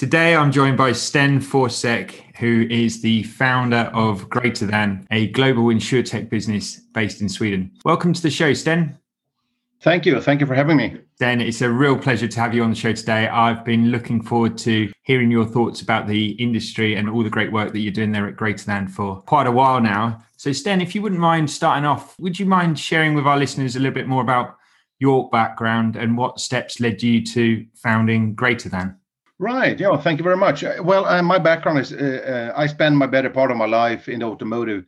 [0.00, 5.64] Today, I'm joined by Sten Forseke, who is the founder of Greater Than, a global
[5.64, 7.70] insurtech business based in Sweden.
[7.84, 8.96] Welcome to the show, Sten.
[9.82, 10.18] Thank you.
[10.22, 11.02] Thank you for having me.
[11.16, 13.28] Sten, it's a real pleasure to have you on the show today.
[13.28, 17.52] I've been looking forward to hearing your thoughts about the industry and all the great
[17.52, 20.22] work that you're doing there at Greater Than for quite a while now.
[20.38, 23.76] So, Sten, if you wouldn't mind starting off, would you mind sharing with our listeners
[23.76, 24.56] a little bit more about
[24.98, 28.96] your background and what steps led you to founding Greater Than?
[29.40, 29.80] Right.
[29.80, 29.96] Yeah.
[29.96, 30.62] Thank you very much.
[30.62, 33.64] Uh, well, uh, my background is uh, uh, I spend my better part of my
[33.64, 34.84] life in the automotive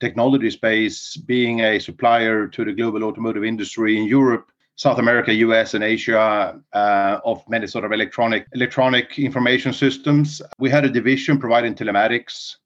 [0.00, 5.74] technology space, being a supplier to the global automotive industry in Europe, South America, US,
[5.74, 10.42] and Asia uh, of many sort of electronic electronic information systems.
[10.58, 12.56] We had a division providing telematics,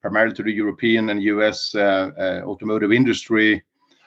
[0.00, 3.62] primarily to the European and US uh, automotive industry.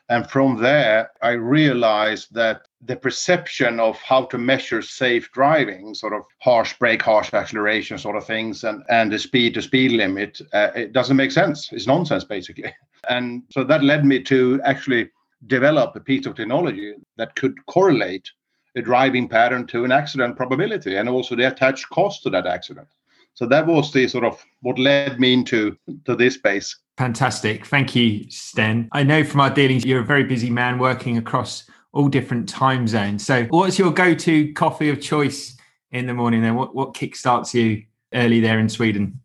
[0.09, 6.13] And from there, I realized that the perception of how to measure safe driving, sort
[6.13, 10.41] of harsh brake, harsh acceleration sort of things, and, and the speed to speed limit,
[10.53, 11.71] uh, it doesn't make sense.
[11.71, 12.73] It's nonsense, basically.
[13.09, 15.09] And so that led me to actually
[15.47, 18.31] develop a piece of technology that could correlate
[18.77, 22.87] a driving pattern to an accident probability and also the attached cost to that accident.
[23.33, 26.77] So that was the sort of what led me into to this space.
[26.97, 27.65] Fantastic.
[27.65, 28.87] Thank you, Sten.
[28.93, 32.87] I know from our dealings, you're a very busy man working across all different time
[32.87, 33.25] zones.
[33.25, 35.55] So, what's your go to coffee of choice
[35.91, 36.55] in the morning then?
[36.55, 37.83] What, what kickstarts you
[38.13, 39.19] early there in Sweden?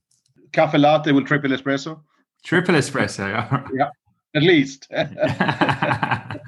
[0.53, 2.01] Cafe latte with triple espresso.
[2.45, 3.71] Triple espresso.
[3.75, 3.91] yeah,
[4.35, 4.87] at least.
[4.93, 6.41] I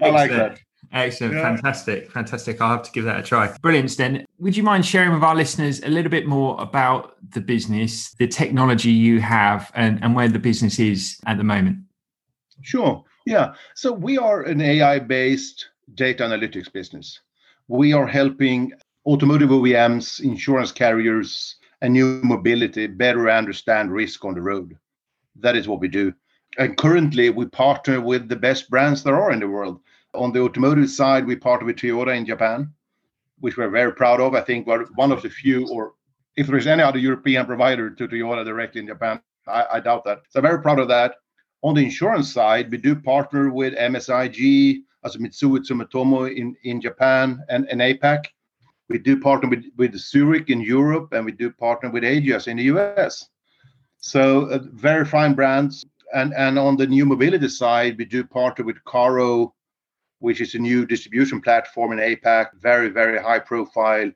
[0.00, 0.58] like that.
[0.92, 1.34] Excellent.
[1.34, 1.42] Yeah.
[1.42, 2.10] Fantastic.
[2.10, 2.60] Fantastic.
[2.60, 3.54] I'll have to give that a try.
[3.62, 4.26] Brilliant, Sten.
[4.38, 8.26] Would you mind sharing with our listeners a little bit more about the business, the
[8.26, 11.78] technology you have, and, and where the business is at the moment?
[12.62, 13.04] Sure.
[13.30, 13.54] Yeah.
[13.76, 17.20] So we are an AI based data analytics business.
[17.68, 18.72] We are helping
[19.06, 24.76] automotive OEMs, insurance carriers, and new mobility better understand risk on the road.
[25.36, 26.12] That is what we do.
[26.58, 29.78] And currently, we partner with the best brands there are in the world.
[30.12, 32.72] On the automotive side, we partner with Toyota in Japan,
[33.38, 34.34] which we're very proud of.
[34.34, 35.92] I think we're one of the few, or
[36.36, 40.04] if there is any other European provider to Toyota directly in Japan, I, I doubt
[40.06, 40.22] that.
[40.30, 41.14] So I'm very proud of that.
[41.62, 47.66] On the insurance side, we do partner with MSIG, as Mitsui Sumitomo in, Japan and,
[47.68, 48.26] APAC.
[48.88, 52.64] We do partner with, Zurich in Europe, and we do partner with Ageas in the
[52.64, 53.28] US.
[53.98, 55.84] So uh, very fine brands.
[56.14, 59.54] And, and on the new mobility side, we do partner with Carro
[60.20, 64.10] which is a new distribution platform in APAC, very, very high profile.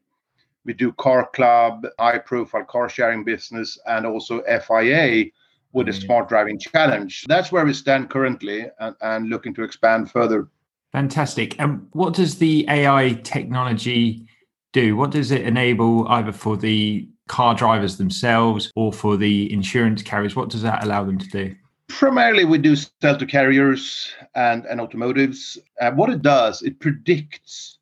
[0.65, 5.31] We do Car Club, high profile car sharing business, and also FIA
[5.75, 6.03] with a mm.
[6.03, 7.25] smart driving challenge.
[7.29, 10.49] That's where we stand currently and, and looking to expand further.
[10.93, 11.61] Fantastic.
[11.61, 14.27] And what does the AI technology
[14.73, 14.97] do?
[14.97, 20.37] What does it enable either for the car drivers themselves or for the insurance carriers?
[20.37, 21.55] What does that allow them to do?
[21.89, 25.59] Primarily, we do sell to carriers and, and automotives.
[25.81, 27.79] Uh, what it does, it predicts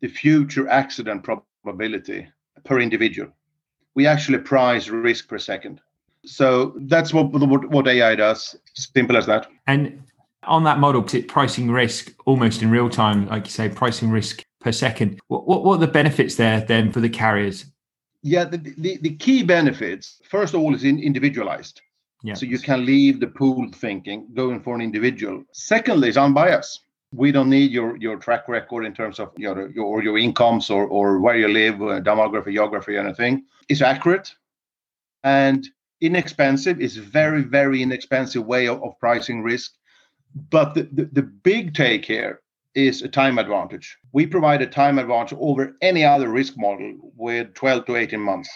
[0.00, 2.26] the future accident probability
[2.64, 3.30] per individual.
[3.94, 5.80] We actually price risk per second.
[6.28, 8.56] So that's what, what, what AI does.
[8.74, 9.48] Simple as that.
[9.66, 10.02] And
[10.44, 14.44] on that model, it pricing risk almost in real time, like you say, pricing risk
[14.60, 15.20] per second.
[15.28, 17.64] What, what, what are the benefits there then for the carriers?
[18.22, 21.80] Yeah, the, the, the key benefits, first of all, is in individualized.
[22.22, 22.34] Yeah.
[22.34, 25.44] So you can leave the pool thinking, going for an individual.
[25.52, 26.82] Secondly, is unbiased.
[27.14, 30.68] We don't need your your track record in terms of your your, or your incomes
[30.68, 33.44] or, or where you live, uh, demography, geography, anything.
[33.68, 34.34] It's accurate
[35.24, 35.68] and
[36.00, 36.80] inexpensive.
[36.80, 39.72] It's very, very inexpensive way of, of pricing risk.
[40.50, 42.40] But the, the, the big take here
[42.74, 43.96] is a time advantage.
[44.12, 48.50] We provide a time advantage over any other risk model with 12 to 18 months.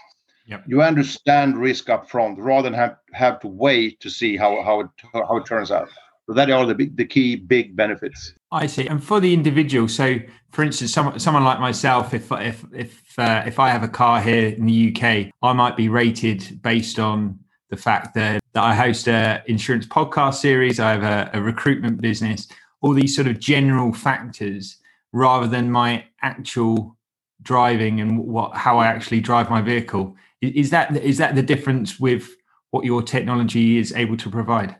[0.46, 0.64] Yep.
[0.66, 4.80] You understand risk up front rather than have, have to wait to see how, how,
[4.80, 5.88] it, how it turns out.
[6.26, 8.32] So that are the, big, the key big benefits.
[8.52, 8.86] I see.
[8.86, 10.19] And for the individual, so
[10.50, 14.20] for instance, someone someone like myself, if if if uh, if I have a car
[14.20, 17.38] here in the UK, I might be rated based on
[17.70, 22.00] the fact that that I host a insurance podcast series, I have a, a recruitment
[22.00, 22.46] business,
[22.82, 24.76] all these sort of general factors,
[25.12, 26.96] rather than my actual
[27.40, 30.14] driving and what how I actually drive my vehicle.
[30.40, 32.36] Is that is that the difference with
[32.70, 34.76] what your technology is able to provide?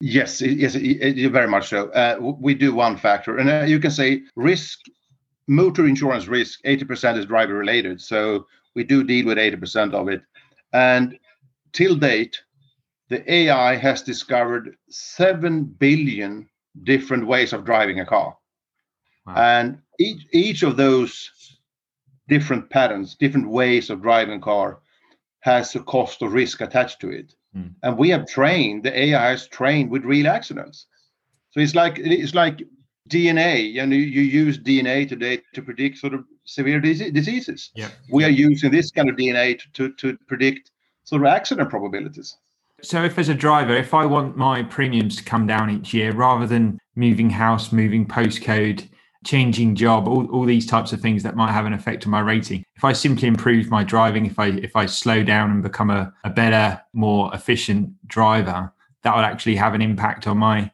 [0.00, 1.88] Yes, yes, very much so.
[1.90, 4.78] Uh, we do one factor, and uh, you can say risk,
[5.48, 8.00] motor insurance risk, eighty percent is driver related.
[8.00, 8.46] So
[8.76, 10.22] we do deal with eighty percent of it,
[10.72, 11.18] and
[11.72, 12.40] till date,
[13.08, 16.48] the AI has discovered seven billion
[16.84, 18.36] different ways of driving a car,
[19.26, 19.34] wow.
[19.34, 21.58] and each each of those
[22.28, 24.78] different patterns, different ways of driving a car,
[25.40, 27.34] has a cost of risk attached to it.
[27.56, 27.74] Mm.
[27.82, 30.86] And we have trained, the AI has trained with real accidents.
[31.50, 32.62] So it's like it's like
[33.08, 37.70] DNA, and you, you use DNA today to predict sort of severe diseases.
[37.74, 37.88] Yeah.
[38.10, 40.70] We are using this kind of DNA to, to, to predict
[41.04, 42.36] sort of accident probabilities.
[42.82, 46.12] So if as a driver, if I want my premiums to come down each year
[46.12, 48.88] rather than moving house, moving postcode,
[49.24, 52.20] changing job, all, all these types of things that might have an effect on my
[52.20, 52.64] rating.
[52.76, 56.12] If I simply improve my driving, if I if I slow down and become a,
[56.24, 58.72] a better, more efficient driver,
[59.02, 60.70] that would actually have an impact on my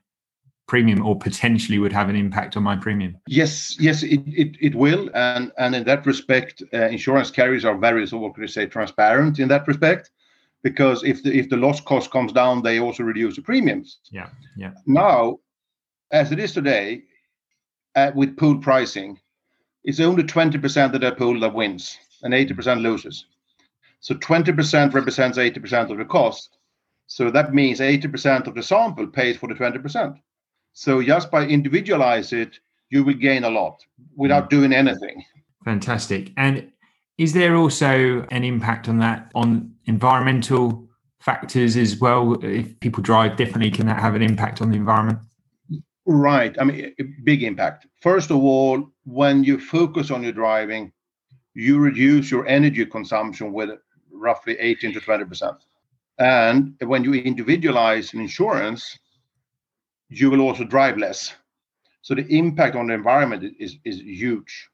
[0.66, 3.16] premium or potentially would have an impact on my premium.
[3.26, 5.10] Yes yes it, it, it will.
[5.14, 8.66] And and in that respect uh, insurance carriers are very so what could you say
[8.66, 10.10] transparent in that respect?
[10.62, 13.98] Because if the if the loss cost comes down they also reduce the premiums.
[14.10, 14.72] Yeah yeah.
[14.86, 15.38] Now
[16.10, 17.02] as it is today
[17.94, 19.18] uh, with pool pricing,
[19.84, 23.26] it's only 20% of the pool that wins and 80% loses.
[24.00, 26.58] So 20% represents 80% of the cost.
[27.06, 30.18] So that means 80% of the sample pays for the 20%.
[30.72, 32.58] So just by individualize it,
[32.90, 33.82] you will gain a lot
[34.16, 34.50] without mm.
[34.50, 35.24] doing anything.
[35.64, 36.32] Fantastic.
[36.36, 36.70] And
[37.18, 40.88] is there also an impact on that on environmental
[41.20, 42.34] factors as well?
[42.44, 45.20] If people drive differently, can that have an impact on the environment?
[46.06, 46.54] Right.
[46.60, 47.86] I mean, big impact.
[48.00, 50.92] First of all, when you focus on your driving,
[51.54, 53.70] you reduce your energy consumption with
[54.12, 55.56] roughly 18 to 20 percent.
[56.18, 58.98] And when you individualize an insurance,
[60.08, 61.34] you will also drive less.
[62.02, 64.68] So the impact on the environment is, is huge.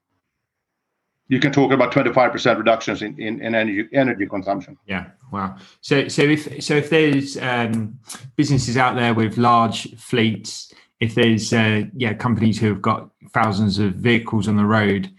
[1.29, 4.76] You can talk about 25% reductions in, in, in energy energy consumption.
[4.87, 5.56] Yeah, wow.
[5.81, 8.00] So so if so if there's um,
[8.35, 13.79] businesses out there with large fleets if there's uh, yeah companies who have got thousands
[13.79, 15.11] of vehicles on the road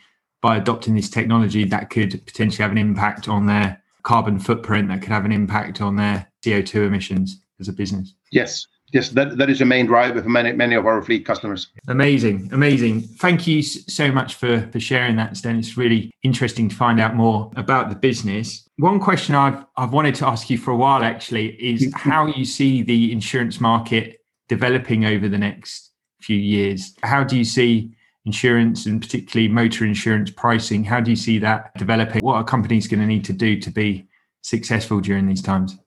[0.42, 5.02] by adopting this technology that could potentially have an impact on their carbon footprint that
[5.02, 8.14] could have an impact on their co2 emissions as a business.
[8.32, 8.66] Yes.
[8.94, 11.68] Yes that, that is a main driver for many many of our fleet customers.
[11.88, 12.50] Amazing.
[12.52, 13.02] Amazing.
[13.02, 15.58] Thank you so much for for sharing that Sten.
[15.58, 18.68] it's really interesting to find out more about the business.
[18.78, 22.44] One question i've i've wanted to ask you for a while actually is how you
[22.44, 24.21] see the insurance market
[24.52, 26.94] developing over the next few years.
[27.04, 27.90] How do you see
[28.26, 30.84] insurance and particularly motor insurance pricing?
[30.84, 32.20] How do you see that developing?
[32.20, 34.10] What are companies going to need to do to be
[34.42, 35.78] successful during these times?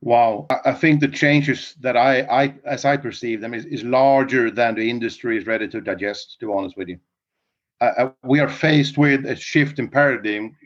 [0.00, 4.50] Wow, I think the changes that I, I as I perceive them, is, is larger
[4.50, 6.38] than the industry is ready to digest.
[6.40, 6.98] To be honest with you,
[7.82, 10.56] uh, we are faced with a shift in paradigm,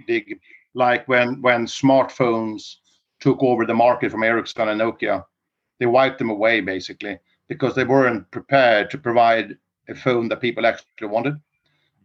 [0.74, 2.76] like when when smartphones
[3.18, 5.24] took over the market from Ericsson and Nokia
[5.82, 9.58] they wiped them away basically because they weren't prepared to provide
[9.88, 11.34] a phone that people actually wanted.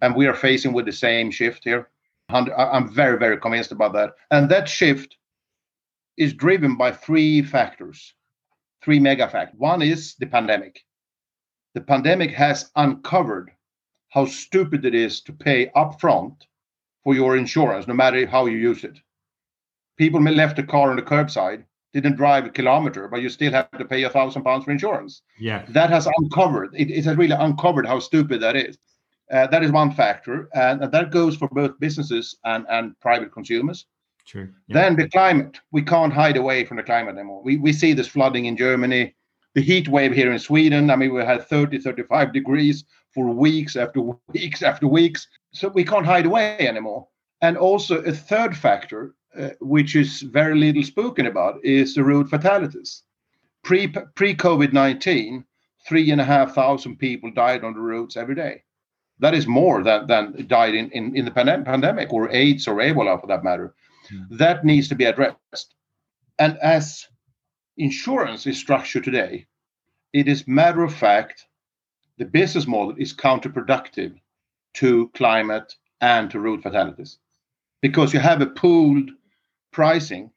[0.02, 1.88] And we are facing with the same shift here.
[2.30, 4.16] I'm very, very convinced about that.
[4.32, 5.18] And that shift
[6.18, 8.16] is driven by three factors,
[8.84, 9.60] three mega factors.
[9.60, 10.84] One is the pandemic.
[11.76, 13.52] The pandemic has uncovered
[14.10, 16.36] how stupid it is to pay upfront
[17.04, 18.98] for your insurance, no matter how you use it.
[19.98, 21.64] People may left the car on the curbside
[22.02, 25.22] didn't drive a kilometer, but you still have to pay a thousand pounds for insurance.
[25.40, 26.74] Yeah, that has uncovered.
[26.76, 28.78] It, it has really uncovered how stupid that is.
[29.32, 33.32] Uh, that is one factor, and, and that goes for both businesses and and private
[33.32, 33.86] consumers.
[34.26, 34.50] True.
[34.68, 34.74] Yeah.
[34.74, 35.60] Then the climate.
[35.72, 37.42] We can't hide away from the climate anymore.
[37.44, 39.16] We we see this flooding in Germany,
[39.58, 40.92] the heat wave here in Sweden.
[40.92, 44.02] I mean, we had 30, 35 degrees for weeks after
[44.32, 45.28] weeks after weeks.
[45.52, 47.08] So we can't hide away anymore.
[47.42, 52.30] And also a third factor uh, which is very little spoken about, is the road
[52.30, 53.04] fatalities.
[53.64, 55.46] Pre pre COVID nineteen,
[55.88, 58.64] three and a half thousand people died on the roads every day.
[59.20, 63.20] That is more than, than died in, in, in the pandemic or AIDS or Ebola
[63.20, 63.74] for that matter.
[64.12, 64.38] Mm.
[64.38, 65.74] That needs to be addressed.
[66.38, 67.08] And as
[67.78, 69.48] insurance is structured today,
[70.14, 71.48] it is matter of fact
[72.18, 74.20] the business model is counterproductive
[74.76, 77.18] to climate and to road fatalities
[77.82, 79.12] because you have a pooled
[79.72, 80.32] pricing.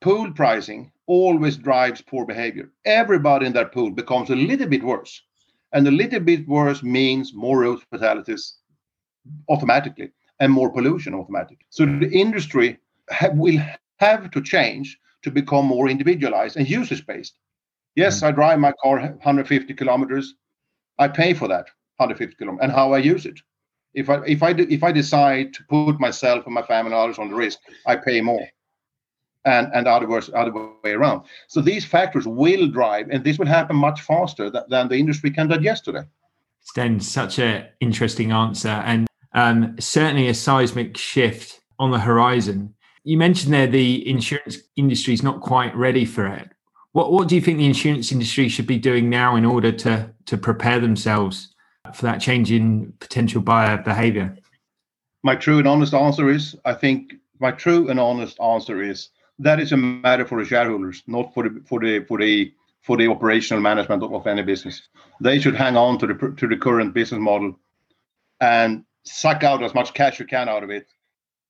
[0.00, 2.70] Pooled pricing always drives poor behavior.
[2.84, 5.22] Everybody in that pool becomes a little bit worse.
[5.72, 8.56] And a little bit worse means more road fatalities
[9.48, 10.10] automatically
[10.40, 11.66] and more pollution automatically.
[11.70, 12.78] So the industry
[13.10, 13.60] ha- will
[13.98, 17.38] have to change to become more individualized and usage based.
[17.94, 18.26] Yes, mm-hmm.
[18.26, 20.34] I drive my car 150 kilometers.
[20.98, 23.40] I pay for that 150 kilometers and how I use it.
[23.94, 27.18] If I if I if I decide to put myself and my family and others
[27.18, 28.46] on the risk, I pay more.
[29.44, 30.52] And and other other
[30.84, 31.22] way around.
[31.48, 35.30] So these factors will drive and this will happen much faster than, than the industry
[35.30, 36.04] can digest today.
[36.60, 42.74] Sten, such an interesting answer and um, certainly a seismic shift on the horizon.
[43.02, 46.48] You mentioned there the insurance industry is not quite ready for it.
[46.92, 50.10] What what do you think the insurance industry should be doing now in order to
[50.26, 51.51] to prepare themselves
[51.94, 54.36] for that change in potential buyer behavior
[55.22, 59.60] my true and honest answer is i think my true and honest answer is that
[59.60, 63.08] is a matter for the shareholders, not for the for the for the for the
[63.08, 64.88] operational management of, of any business.
[65.20, 67.58] They should hang on to the to the current business model
[68.40, 70.86] and suck out as much cash you can out of it.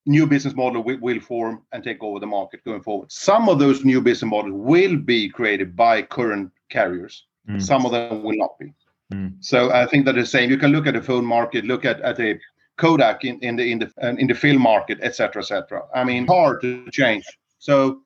[0.05, 3.11] New business model will, will form and take over the market going forward.
[3.11, 7.25] Some of those new business models will be created by current carriers.
[7.49, 7.61] Mm.
[7.61, 8.73] Some of them will not be.
[9.13, 9.33] Mm.
[9.39, 10.49] So I think that the same.
[10.49, 12.39] You can look at the phone market, look at at a
[12.77, 15.83] Kodak in, in the in the in the film market, etc., etc.
[15.93, 17.23] I mean, hard to change
[17.63, 18.01] so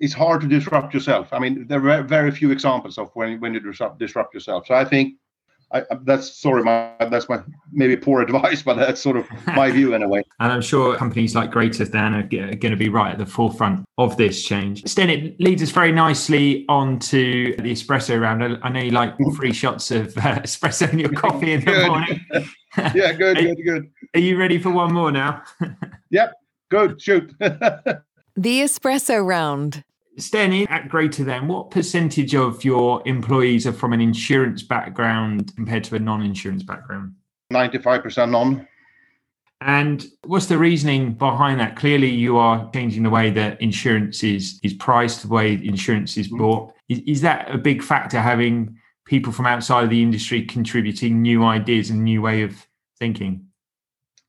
[0.00, 1.32] it's hard to disrupt yourself.
[1.32, 4.66] I mean, there are very few examples of when when you disrupt disrupt yourself.
[4.66, 5.14] So I think
[5.72, 7.40] I, that's sorry, my that's my
[7.72, 10.22] maybe poor advice, but that's sort of my view anyway.
[10.40, 13.26] and I'm sure companies like Greater Than are, are going to be right at the
[13.26, 14.88] forefront of this change.
[14.88, 18.42] Sten, it leads us very nicely on to the espresso round.
[18.42, 21.86] I, I know you like three shots of uh, espresso in your coffee in the
[21.86, 22.26] morning.
[22.94, 23.90] yeah, good, good, good.
[24.14, 25.42] Are you ready for one more now?
[26.10, 26.32] yep,
[26.70, 27.00] good.
[27.00, 27.34] Shoot.
[28.38, 29.82] The Espresso Round.
[30.18, 35.84] Sten, at Greater Than, what percentage of your employees are from an insurance background compared
[35.84, 37.14] to a non insurance background?
[37.52, 38.66] 95% non.
[39.60, 41.76] And what's the reasoning behind that?
[41.76, 46.28] Clearly, you are changing the way that insurance is, is priced, the way insurance is
[46.28, 46.38] mm-hmm.
[46.38, 46.72] bought.
[46.88, 51.44] Is, is that a big factor, having people from outside of the industry contributing new
[51.44, 52.66] ideas and new way of
[52.98, 53.47] thinking?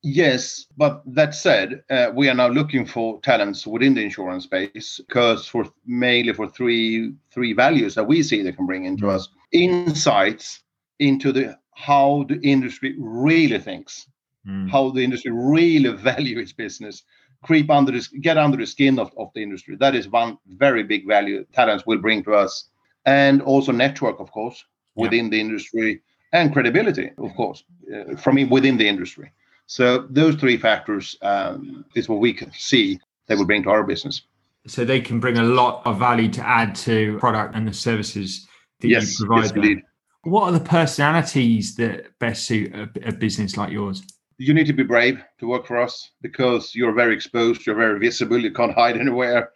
[0.02, 4.98] Yes, but that said, uh, we are now looking for talents within the insurance space
[5.06, 9.28] because for mainly for three three values that we see they can bring into us
[9.52, 10.62] insights
[11.00, 14.06] into the how the industry really thinks,
[14.46, 14.70] mm.
[14.70, 17.02] how the industry really value its business,
[17.42, 19.76] creep under this, get under the skin of, of the industry.
[19.76, 22.70] That is one very big value talents will bring to us,
[23.06, 24.64] and also network, of course,
[24.94, 25.30] within yeah.
[25.30, 26.00] the industry
[26.32, 27.64] and credibility, of course,
[27.94, 29.32] uh, from within the industry.
[29.70, 32.98] So those three factors um, is what we can see
[33.28, 34.22] they will bring to our business.
[34.66, 38.48] So they can bring a lot of value to add to product and the services
[38.80, 39.42] that yes, you provide.
[39.42, 39.82] Yes, indeed.
[40.24, 44.02] What are the personalities that best suit a, a business like yours?
[44.38, 48.00] You need to be brave to work for us because you're very exposed, you're very
[48.00, 49.52] visible, you can't hide anywhere,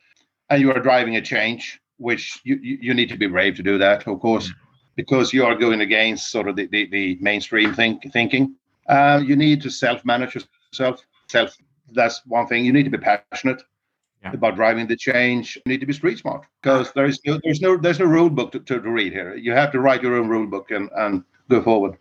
[0.48, 3.78] and you are driving a change, which you, you need to be brave to do
[3.78, 4.54] that, of course, mm.
[4.94, 8.54] because you are going against sort of the, the, the mainstream think, thinking.
[8.88, 11.04] Uh, you need to self-manage yourself.
[11.28, 11.56] Self.
[11.92, 12.64] That's one thing.
[12.64, 13.62] You need to be passionate
[14.22, 14.32] yeah.
[14.32, 15.56] about driving the change.
[15.56, 18.30] You need to be street smart because there is no, there's no there's no rule
[18.30, 19.34] book to, to, read here.
[19.34, 21.96] You have to write your own rule book and and go forward.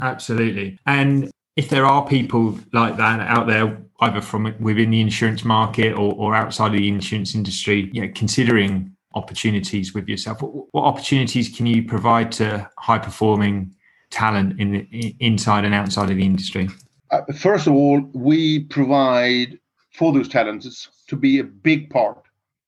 [0.00, 0.78] Absolutely.
[0.86, 5.92] And if there are people like that out there, either from within the insurance market
[5.92, 10.82] or, or outside of the insurance industry, you know, considering opportunities with yourself, what, what
[10.84, 13.74] opportunities can you provide to high performing
[14.14, 16.68] talent in the inside and outside of the industry?
[17.10, 19.58] Uh, first of all, we provide
[19.90, 22.22] for those talents to be a big part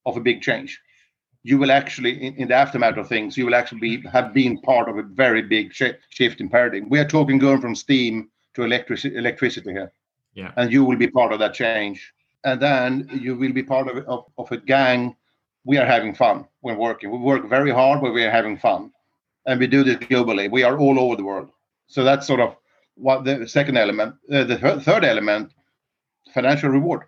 [0.04, 0.80] of a big change.
[1.44, 4.60] You will actually, in, in the aftermath of things, you will actually be, have been
[4.60, 6.88] part of a very big sh- shift in paradigm.
[6.88, 9.92] We are talking going from steam to electric- electricity here.
[10.34, 10.52] Yeah.
[10.56, 12.12] And you will be part of that change.
[12.44, 15.14] And then you will be part of, of, of a gang.
[15.64, 17.10] We are having fun when working.
[17.10, 18.90] We work very hard, but we are having fun
[19.46, 20.50] and we do this globally.
[20.50, 21.50] We are all over the world.
[21.86, 22.56] So that's sort of
[22.94, 24.14] what the second element.
[24.32, 25.52] Uh, the th- third element,
[26.34, 27.02] financial reward.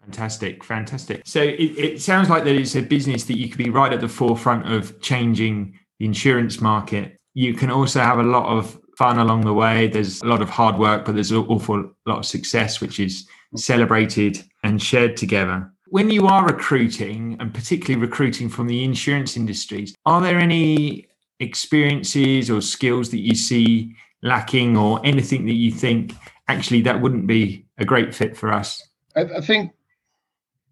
[0.00, 1.22] Fantastic, fantastic.
[1.24, 4.00] So it, it sounds like that it's a business that you could be right at
[4.00, 9.18] the forefront of changing the insurance market you can also have a lot of fun
[9.18, 9.88] along the way.
[9.88, 13.26] There's a lot of hard work, but there's an awful lot of success, which is
[13.56, 15.70] celebrated and shared together.
[15.88, 21.06] When you are recruiting, and particularly recruiting from the insurance industries, are there any
[21.42, 26.14] experiences or skills that you see lacking, or anything that you think
[26.48, 28.82] actually that wouldn't be a great fit for us?
[29.16, 29.72] I, I think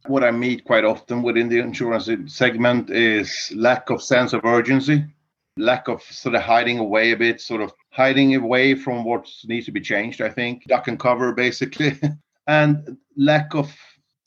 [0.06, 5.04] what I meet quite often within the insurance segment is lack of sense of urgency,
[5.56, 9.66] lack of sort of hiding away a bit, sort of hiding away from what needs
[9.66, 11.98] to be changed, I think, duck and cover basically,
[12.46, 13.74] and lack of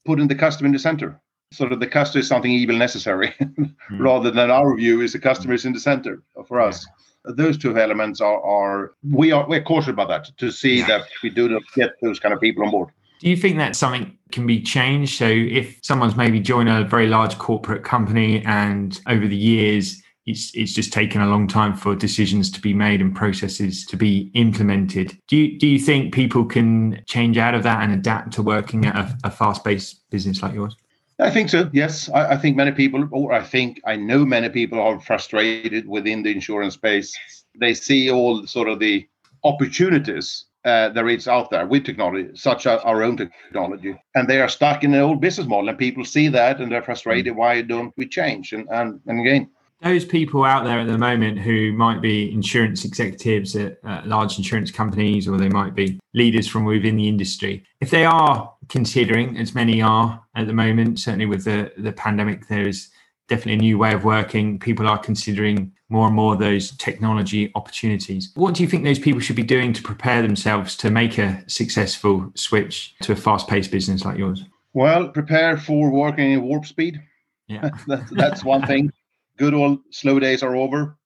[0.06, 1.20] putting the customer in the center.
[1.54, 3.74] Sort of the customer is something evil necessary, mm.
[4.00, 6.86] rather than our view is the customer is in the center for us.
[7.28, 7.34] Yeah.
[7.36, 10.88] Those two elements are, are we are we're cautious about that to see yeah.
[10.88, 12.90] that we do not get those kind of people on board.
[13.20, 15.18] Do you think that something can be changed?
[15.18, 20.56] So if someone's maybe joined a very large corporate company and over the years it's
[20.56, 24.32] it's just taken a long time for decisions to be made and processes to be
[24.34, 25.18] implemented.
[25.28, 28.86] Do you do you think people can change out of that and adapt to working
[28.86, 30.76] at a, a fast-paced business like yours?
[31.20, 31.70] I think so.
[31.74, 35.88] Yes, I, I, think many people, or I think I know many people, are frustrated
[35.88, 37.16] within the insurance space.
[37.60, 39.08] They see all sort of the
[39.44, 44.42] opportunities uh, there is out there with technology, such as our own technology, and they
[44.42, 45.70] are stuck in an old business model.
[45.70, 47.36] And people see that, and they're frustrated.
[47.36, 48.54] Why don't we change?
[48.54, 49.50] And and, and again,
[49.84, 54.38] those people out there at the moment who might be insurance executives at uh, large
[54.38, 59.38] insurance companies or they might be leaders from within the industry if they are considering
[59.38, 62.90] as many are at the moment certainly with the, the pandemic there is
[63.28, 64.60] definitely a new way of working.
[64.60, 68.32] People are considering more and more those technology opportunities.
[68.36, 71.44] What do you think those people should be doing to prepare themselves to make a
[71.48, 74.44] successful switch to a fast-paced business like yours?
[74.74, 77.02] Well prepare for working in warp speed.
[77.48, 77.70] Yeah.
[77.88, 78.92] That's, that's one thing
[79.38, 80.98] good old slow days are over.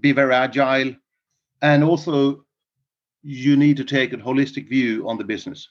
[0.00, 0.94] Be very agile.
[1.62, 2.44] And also,
[3.22, 5.68] you need to take a holistic view on the business.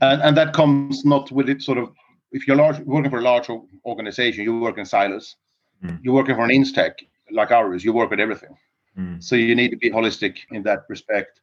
[0.00, 1.90] And, and that comes not with it sort of,
[2.32, 3.48] if you're large, working for a large
[3.84, 5.36] organization, you work in silos.
[5.82, 6.00] Mm.
[6.02, 6.94] You're working for an Instech
[7.30, 8.56] like ours, you work with everything.
[8.98, 9.22] Mm.
[9.22, 11.40] So you need to be holistic in that respect.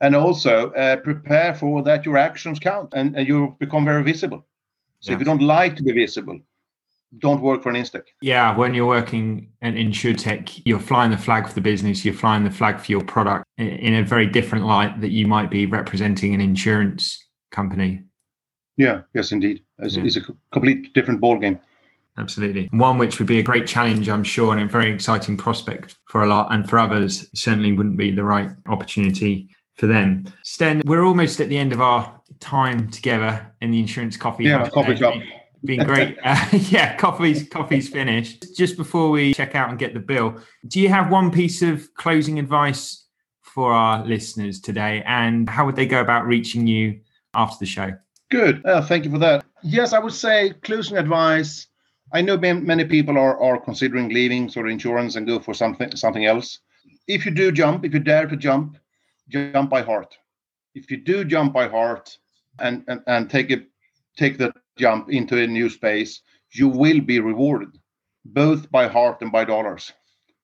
[0.00, 4.46] And also uh, prepare for that your actions count and, and you become very visible.
[5.00, 6.40] So if you don't like to be visible,
[7.18, 8.04] don't work for an Instech.
[8.20, 12.44] Yeah, when you're working at InsurTech, you're flying the flag for the business, you're flying
[12.44, 16.34] the flag for your product in a very different light that you might be representing
[16.34, 18.02] an insurance company.
[18.76, 19.62] Yeah, yes, indeed.
[19.78, 20.04] It's, yeah.
[20.04, 21.60] it's a complete different ballgame.
[22.16, 22.68] Absolutely.
[22.72, 26.22] One which would be a great challenge, I'm sure, and a very exciting prospect for
[26.22, 26.52] a lot.
[26.52, 30.24] And for others, certainly wouldn't be the right opportunity for them.
[30.42, 34.44] Sten, we're almost at the end of our time together in the insurance coffee.
[34.44, 35.14] Yeah, coffee shop
[35.64, 36.18] been great.
[36.24, 38.56] Uh, yeah, coffee's coffee's finished.
[38.56, 40.36] Just before we check out and get the bill,
[40.68, 43.06] do you have one piece of closing advice
[43.42, 47.00] for our listeners today, and how would they go about reaching you
[47.34, 47.92] after the show?
[48.30, 48.64] Good.
[48.64, 49.44] Uh, thank you for that.
[49.62, 51.66] Yes, I would say closing advice.
[52.12, 55.94] I know many people are, are considering leaving sort of insurance and go for something
[55.96, 56.58] something else.
[57.06, 58.78] If you do jump, if you dare to jump,
[59.28, 60.16] jump by heart.
[60.74, 62.16] If you do jump by heart
[62.58, 63.66] and and, and take it
[64.16, 67.78] take the jump into a new space, you will be rewarded
[68.24, 69.92] both by heart and by dollars,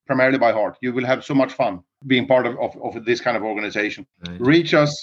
[0.05, 0.77] primarily by heart.
[0.81, 4.05] You will have so much fun being part of, of, of this kind of organization.
[4.27, 4.39] Right.
[4.39, 4.93] Reach us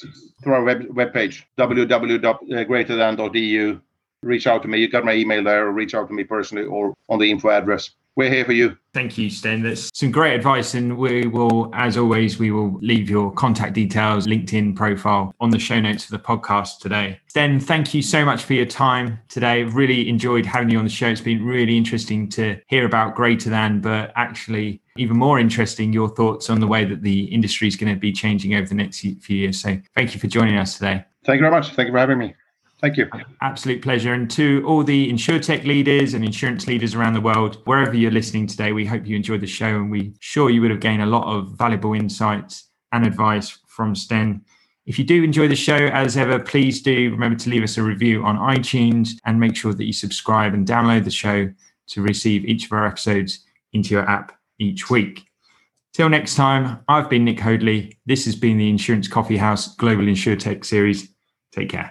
[0.43, 3.81] through our web webpage, www.greaterthan.eu.
[4.23, 4.79] Reach out to me.
[4.79, 7.51] You got my email there, or reach out to me personally or on the info
[7.51, 8.77] address we're here for you.
[8.93, 9.63] Thank you, Sten.
[9.63, 10.75] That's some great advice.
[10.75, 15.59] And we will, as always, we will leave your contact details, LinkedIn profile on the
[15.59, 17.19] show notes for the podcast today.
[17.27, 19.65] Sten, thank you so much for your time today.
[19.65, 21.09] Really enjoyed having you on the show.
[21.09, 26.09] It's been really interesting to hear about Greater Than, but actually, even more interesting, your
[26.09, 29.01] thoughts on the way that the industry is going to be changing over the next
[29.01, 29.61] few years.
[29.61, 31.05] So thank you for joining us today.
[31.25, 31.73] Thank you very much.
[31.73, 32.35] Thank you for having me.
[32.85, 33.09] Thank you.
[33.41, 34.13] Absolute pleasure.
[34.13, 38.47] And to all the insurtech leaders and insurance leaders around the world, wherever you're listening
[38.47, 41.07] today, we hope you enjoyed the show and we sure you would have gained a
[41.07, 44.45] lot of valuable insights and advice from Sten.
[44.85, 47.83] If you do enjoy the show, as ever, please do remember to leave us a
[47.83, 51.51] review on iTunes and make sure that you subscribe and download the show
[51.87, 55.25] to receive each of our episodes into your app each week.
[55.95, 57.97] Till next time, I've been Nick Hoadley.
[58.05, 61.09] This has been the Insurance Coffee House Global InsurTech series.
[61.51, 61.91] Take care.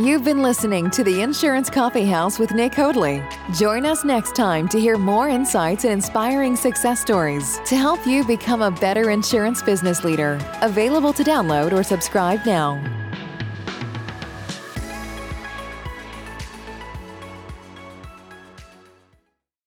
[0.00, 3.20] You've been listening to the Insurance Coffee House with Nick Hoadley.
[3.52, 8.24] Join us next time to hear more insights and inspiring success stories to help you
[8.24, 10.38] become a better insurance business leader.
[10.62, 12.80] Available to download or subscribe now.